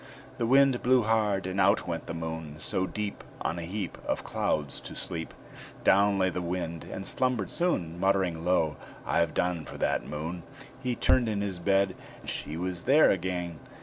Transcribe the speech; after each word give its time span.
The 0.39 0.47
Wind 0.47 0.81
blew 0.81 1.03
hard, 1.03 1.45
and 1.45 1.61
out 1.61 1.87
went 1.87 2.07
the 2.07 2.15
Moon. 2.15 2.55
So, 2.57 2.87
deep 2.87 3.23
On 3.41 3.59
a 3.59 3.61
heap 3.61 3.99
Of 4.03 4.23
clouds 4.23 4.79
to 4.79 4.95
sleep, 4.95 5.31
Down 5.83 6.17
lay 6.17 6.31
the 6.31 6.41
Wind, 6.41 6.85
and 6.91 7.05
slumbered 7.05 7.51
soon, 7.51 7.99
Muttering 7.99 8.43
low, 8.43 8.77
"I've 9.05 9.35
done 9.35 9.63
for 9.63 9.77
that 9.77 10.03
Moon." 10.07 10.41
He 10.81 10.95
turned 10.95 11.29
in 11.29 11.41
his 11.41 11.59
bed; 11.59 11.95
she 12.25 12.57
was 12.57 12.85
there 12.85 13.11
again! 13.11 13.59